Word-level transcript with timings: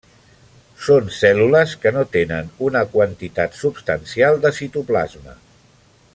Són 0.85 1.11
cèl·lules 1.17 1.75
que 1.83 1.91
no 1.97 2.05
tenen 2.15 2.49
una 2.69 2.83
quantitat 2.95 3.55
substancial 3.61 4.43
de 4.47 4.53
citoplasma. 4.63 5.41